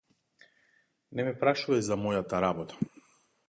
[1.19, 2.83] Не ме прашувај за мојата работа.